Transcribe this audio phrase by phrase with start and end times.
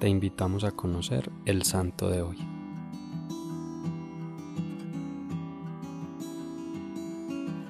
[0.00, 2.38] te invitamos a conocer el santo de hoy.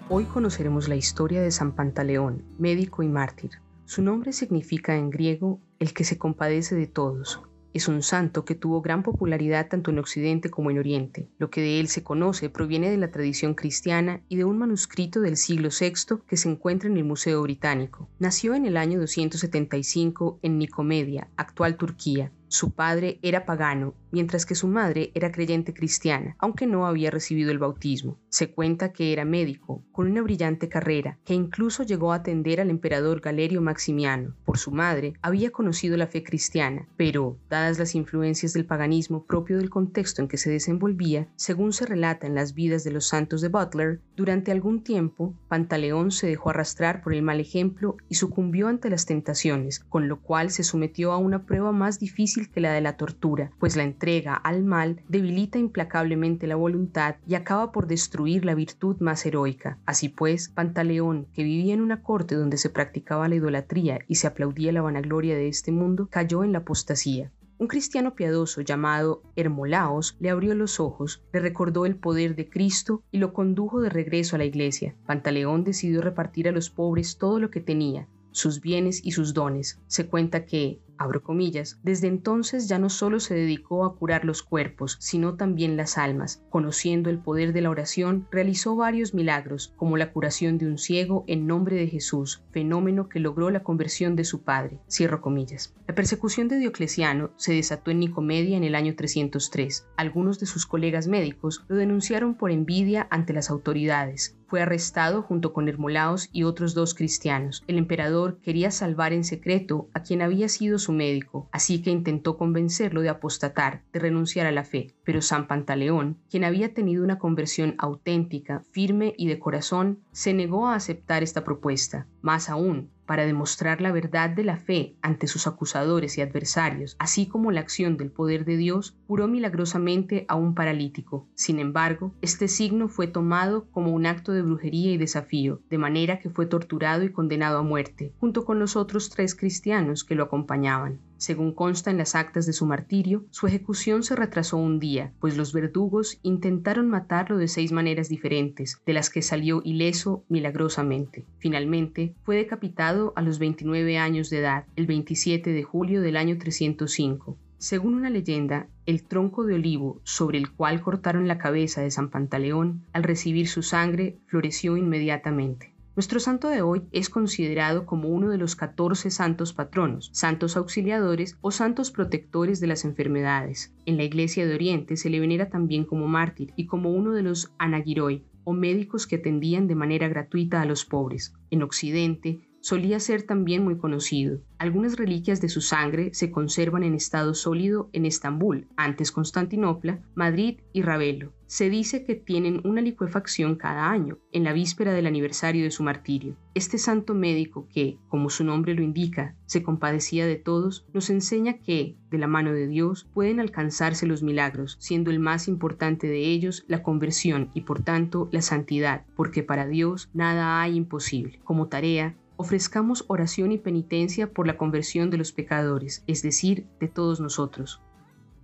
[0.08, 3.50] Hoy conoceremos la historia de San Pantaleón, médico y mártir.
[3.84, 7.42] Su nombre significa en griego el que se compadece de todos,
[7.72, 11.28] es un santo que tuvo gran popularidad tanto en Occidente como en Oriente.
[11.38, 15.20] Lo que de él se conoce proviene de la tradición cristiana y de un manuscrito
[15.20, 18.08] del siglo VI que se encuentra en el Museo Británico.
[18.18, 22.32] Nació en el año 275 en Nicomedia, actual Turquía.
[22.52, 27.52] Su padre era pagano, mientras que su madre era creyente cristiana, aunque no había recibido
[27.52, 28.18] el bautismo.
[28.28, 32.68] Se cuenta que era médico, con una brillante carrera, que incluso llegó a atender al
[32.68, 34.34] emperador Galerio Maximiano.
[34.44, 39.58] Por su madre, había conocido la fe cristiana, pero, dadas las influencias del paganismo propio
[39.58, 43.42] del contexto en que se desenvolvía, según se relata en las vidas de los santos
[43.42, 48.66] de Butler, durante algún tiempo, Pantaleón se dejó arrastrar por el mal ejemplo y sucumbió
[48.66, 52.72] ante las tentaciones, con lo cual se sometió a una prueba más difícil que la
[52.72, 57.86] de la tortura, pues la entrega al mal debilita implacablemente la voluntad y acaba por
[57.86, 59.78] destruir la virtud más heroica.
[59.86, 64.26] Así pues, Pantaleón, que vivía en una corte donde se practicaba la idolatría y se
[64.26, 67.30] aplaudía la vanagloria de este mundo, cayó en la apostasía.
[67.60, 73.02] Un cristiano piadoso llamado Hermolaos le abrió los ojos, le recordó el poder de Cristo
[73.12, 74.94] y lo condujo de regreso a la iglesia.
[75.04, 79.78] Pantaleón decidió repartir a los pobres todo lo que tenía, sus bienes y sus dones.
[79.88, 84.42] Se cuenta que, abro comillas, desde entonces ya no solo se dedicó a curar los
[84.42, 86.42] cuerpos, sino también las almas.
[86.50, 91.24] Conociendo el poder de la oración, realizó varios milagros, como la curación de un ciego
[91.26, 94.78] en nombre de Jesús, fenómeno que logró la conversión de su padre.
[94.90, 95.74] Cierro comillas.
[95.88, 99.86] La persecución de Diocleciano se desató en Nicomedia en el año 303.
[99.96, 104.36] Algunos de sus colegas médicos lo denunciaron por envidia ante las autoridades.
[104.50, 107.62] Fue arrestado junto con Hermolaos y otros dos cristianos.
[107.68, 113.00] El emperador quería salvar en secreto a quien había sido médico, así que intentó convencerlo
[113.00, 114.94] de apostatar, de renunciar a la fe.
[115.04, 120.66] Pero San Pantaleón, quien había tenido una conversión auténtica, firme y de corazón, se negó
[120.66, 122.06] a aceptar esta propuesta.
[122.22, 127.26] Más aún, para demostrar la verdad de la fe ante sus acusadores y adversarios, así
[127.26, 131.26] como la acción del poder de Dios, curó milagrosamente a un paralítico.
[131.34, 136.20] Sin embargo, este signo fue tomado como un acto de brujería y desafío, de manera
[136.20, 140.22] que fue torturado y condenado a muerte, junto con los otros tres cristianos que lo
[140.22, 141.00] acompañaban.
[141.20, 145.36] Según consta en las actas de su martirio, su ejecución se retrasó un día, pues
[145.36, 151.26] los verdugos intentaron matarlo de seis maneras diferentes, de las que salió ileso milagrosamente.
[151.36, 156.38] Finalmente, fue decapitado a los 29 años de edad, el 27 de julio del año
[156.38, 157.36] 305.
[157.58, 162.08] Según una leyenda, el tronco de olivo sobre el cual cortaron la cabeza de San
[162.08, 165.69] Pantaleón, al recibir su sangre, floreció inmediatamente.
[165.96, 171.36] Nuestro santo de hoy es considerado como uno de los 14 santos patronos, santos auxiliadores
[171.40, 173.74] o santos protectores de las enfermedades.
[173.86, 177.22] En la Iglesia de Oriente se le venera también como mártir y como uno de
[177.22, 181.34] los anagiroi o médicos que atendían de manera gratuita a los pobres.
[181.50, 184.40] En Occidente solía ser también muy conocido.
[184.58, 190.58] Algunas reliquias de su sangre se conservan en estado sólido en Estambul, antes Constantinopla, Madrid
[190.72, 191.32] y Ravelo.
[191.46, 195.82] Se dice que tienen una licuefacción cada año, en la víspera del aniversario de su
[195.82, 196.36] martirio.
[196.54, 201.58] Este santo médico que, como su nombre lo indica, se compadecía de todos, nos enseña
[201.58, 206.26] que, de la mano de Dios, pueden alcanzarse los milagros, siendo el más importante de
[206.26, 211.40] ellos la conversión y por tanto la santidad, porque para Dios nada hay imposible.
[211.42, 216.88] Como tarea, ofrezcamos oración y penitencia por la conversión de los pecadores, es decir, de
[216.88, 217.82] todos nosotros.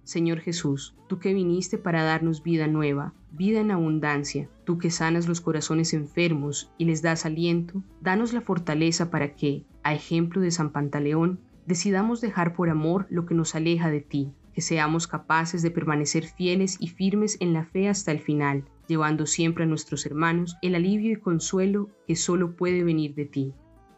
[0.05, 5.27] Señor Jesús, tú que viniste para darnos vida nueva, vida en abundancia, tú que sanas
[5.27, 10.51] los corazones enfermos y les das aliento, danos la fortaleza para que, a ejemplo de
[10.51, 15.63] San Pantaleón, decidamos dejar por amor lo que nos aleja de ti, que seamos capaces
[15.63, 20.05] de permanecer fieles y firmes en la fe hasta el final, llevando siempre a nuestros
[20.05, 23.55] hermanos el alivio y consuelo que solo puede venir de ti.